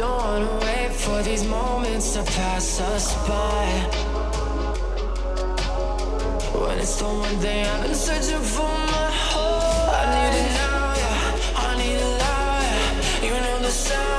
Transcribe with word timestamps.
Don't 0.00 0.16
wanna 0.16 0.58
wait 0.62 0.92
for 0.92 1.22
these 1.22 1.44
moments 1.44 2.14
to 2.14 2.22
pass 2.22 2.80
us 2.80 3.12
by. 3.28 3.66
When 6.58 6.78
it's 6.78 6.96
the 7.00 7.04
one 7.04 7.36
thing 7.40 7.66
I've 7.66 7.82
been 7.82 7.94
searching 7.94 8.40
for 8.40 8.62
my 8.62 9.10
whole. 9.28 9.90
I 10.00 10.04
need 10.14 10.38
it 10.40 10.52
now, 10.56 10.94
yeah. 11.02 11.64
I 11.66 11.76
need 11.76 12.00
it 12.08 12.18
now. 12.18 12.60
yeah. 12.64 13.26
You 13.26 13.34
know 13.44 13.58
the 13.58 13.70
sound. 13.70 14.09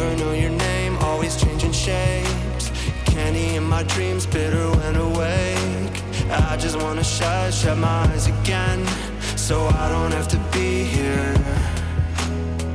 never 0.00 0.16
know 0.24 0.32
your 0.32 0.50
name, 0.50 0.96
always 0.98 1.36
changing 1.36 1.72
shapes. 1.72 2.70
Candy 3.04 3.56
in 3.56 3.64
my 3.64 3.82
dreams, 3.82 4.24
bitter 4.26 4.66
when 4.78 4.96
awake. 4.96 5.96
I 6.30 6.56
just 6.56 6.76
wanna 6.76 7.04
shut, 7.04 7.52
shut 7.52 7.76
my 7.76 8.06
eyes 8.08 8.26
again, 8.26 8.86
so 9.36 9.66
I 9.66 9.88
don't 9.90 10.12
have 10.12 10.28
to 10.28 10.38
be 10.52 10.84
here. 10.84 11.34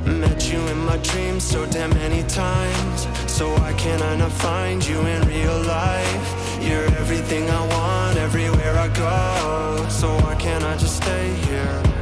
Met 0.05 0.51
you 0.51 0.60
in 0.67 0.79
my 0.86 0.98
dreams 0.98 1.44
so 1.44 1.65
damn 1.65 1.89
many 1.91 2.22
times, 2.24 3.08
so 3.27 3.50
why 3.58 3.74
can't 3.74 4.03
I 4.03 4.15
not 4.17 4.32
find 4.32 4.86
you 4.86 5.00
in 5.00 5.22
real 5.27 5.60
life? 5.63 6.25
You're 6.62 6.89
everything 7.01 7.50
I 7.50 7.62
want, 7.75 8.17
everywhere 8.17 8.75
I 8.77 8.89
go, 8.89 9.88
so 9.89 10.08
why 10.24 10.36
can't 10.36 10.63
I 10.63 10.77
just 10.77 10.98
stay 10.98 11.34
here? 11.48 11.95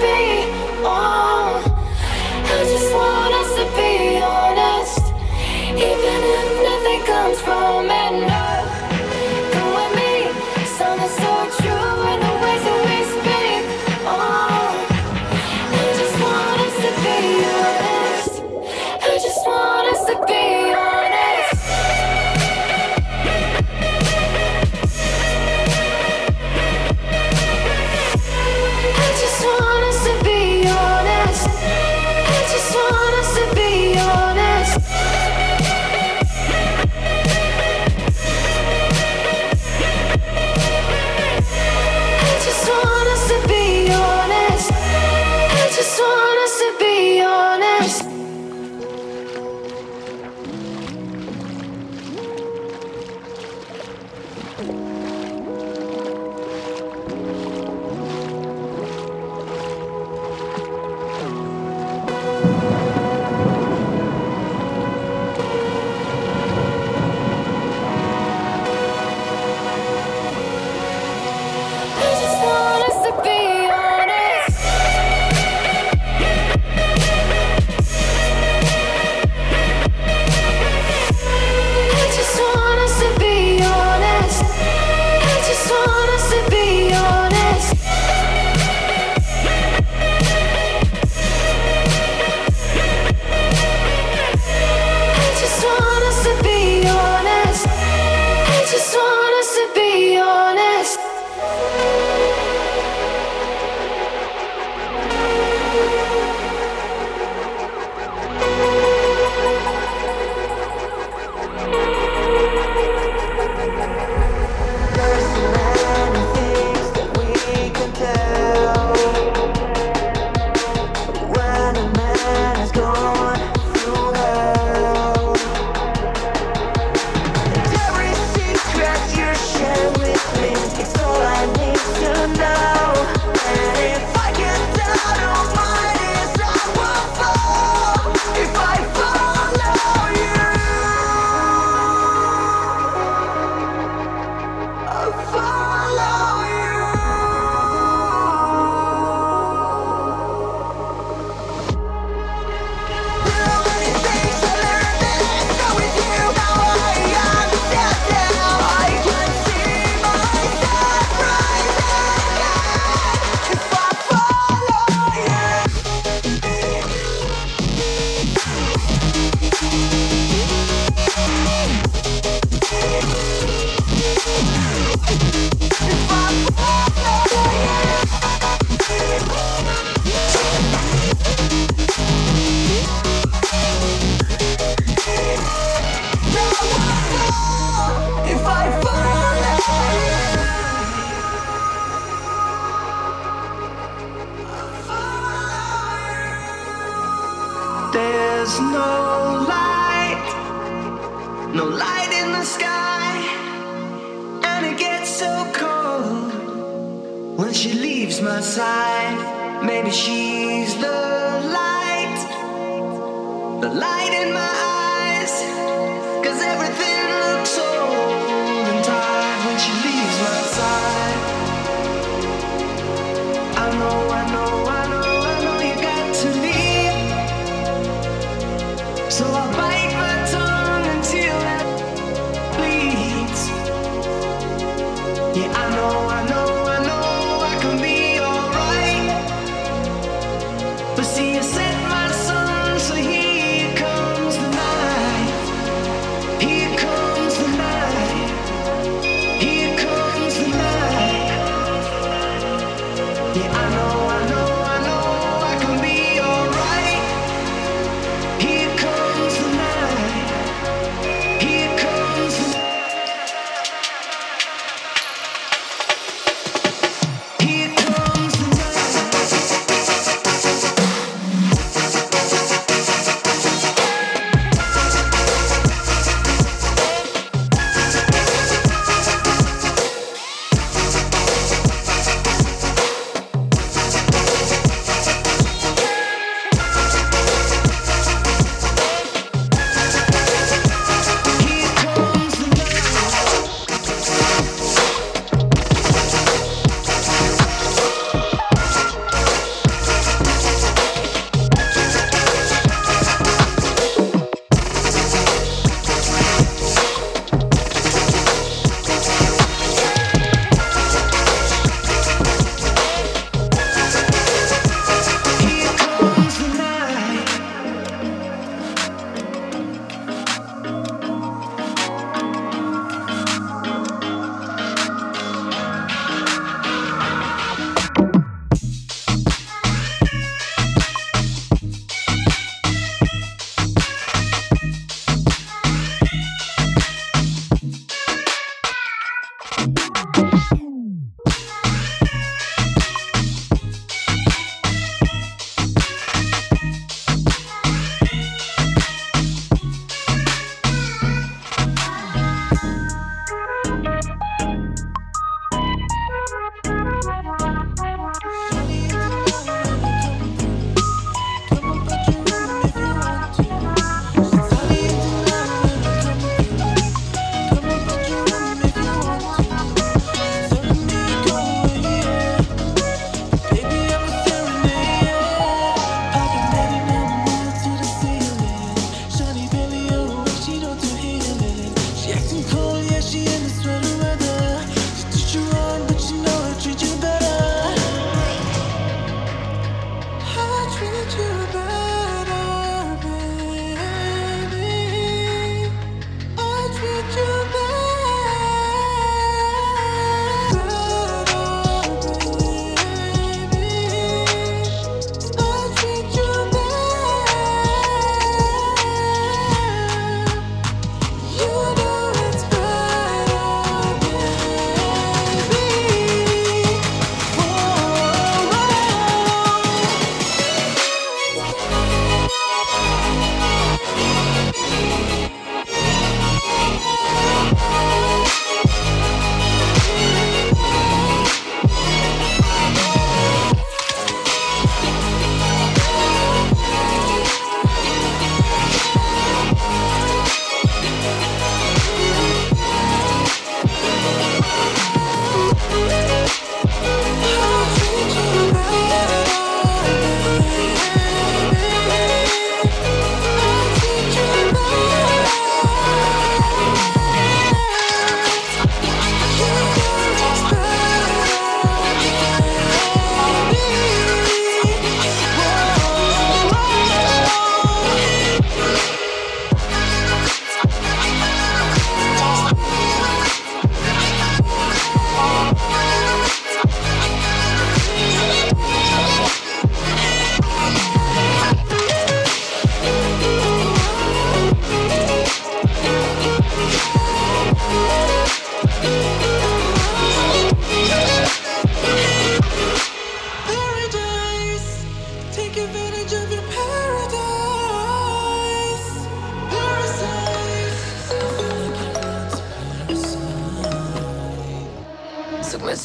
be 0.00 0.57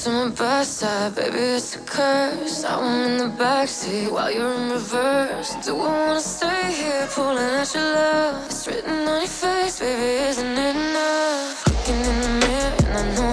To 0.03 0.09
my 0.09 0.27
bedside, 0.31 1.15
baby, 1.15 1.37
it's 1.37 1.77
a 1.77 1.79
curse. 1.79 2.65
I'm 2.65 2.83
in 3.07 3.17
the 3.19 3.29
backseat 3.41 4.11
while 4.11 4.29
you're 4.29 4.53
in 4.53 4.71
reverse. 4.71 5.55
Do 5.63 5.79
I 5.79 6.07
wanna 6.07 6.19
stay 6.19 6.73
here, 6.73 7.07
pulling 7.09 7.37
at 7.37 7.73
your 7.73 7.83
love? 7.83 8.45
It's 8.47 8.67
written 8.67 9.07
on 9.07 9.21
your 9.21 9.27
face, 9.27 9.79
baby, 9.79 10.27
isn't 10.29 10.57
it 10.67 10.75
enough? 10.75 11.67
Looking 11.69 12.01
in 12.09 12.17
the 12.21 12.31
mirror, 12.41 12.75
and 12.85 12.97
I 12.97 13.03
know 13.15 13.32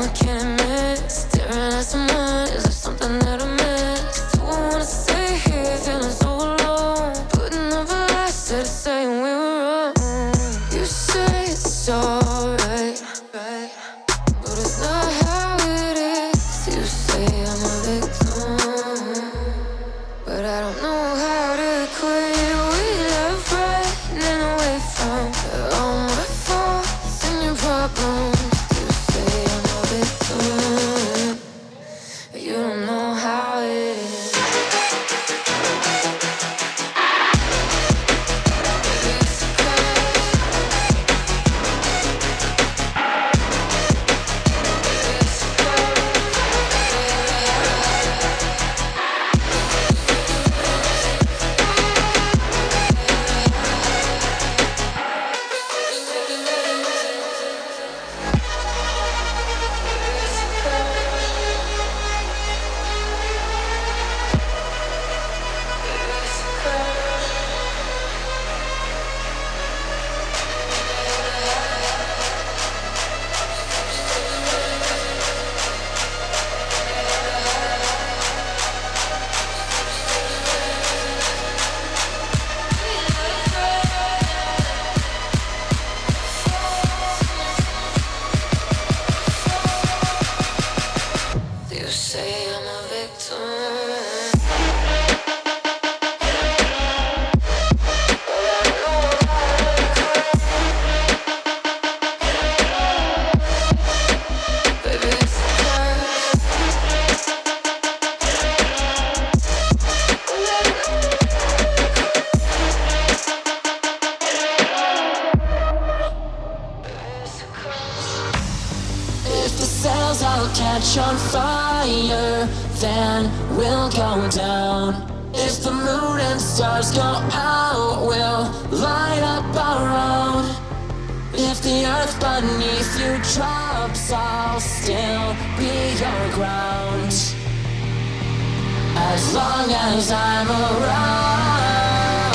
As 139.13 139.35
long 139.35 139.69
as 139.73 140.13
I'm 140.13 140.49
around. 140.49 142.33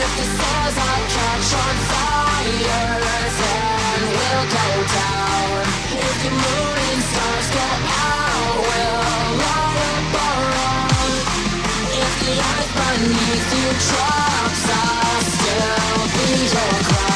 If 0.00 0.10
the 0.18 0.26
stars 0.34 0.76
all 0.86 1.02
catch 1.16 1.50
on 1.64 1.76
fire, 1.90 3.02
then 3.40 4.00
we'll 4.14 4.46
go 4.58 4.68
down. 5.00 5.66
If 6.06 6.16
the 6.22 6.30
moon 6.30 6.78
and 6.90 7.02
stars 7.10 7.48
go 7.58 7.66
out, 7.98 8.56
we'll 8.68 9.32
light 9.42 9.80
up 9.90 10.14
our 10.28 10.46
own. 10.70 11.12
If 12.02 12.12
the 12.22 12.34
earth 12.52 12.72
beneath 12.78 13.50
you 13.58 13.68
drops, 13.86 14.64
I'll 14.70 15.24
still 15.34 16.00
be 16.14 16.26
your 16.54 16.74
crown. 16.86 17.15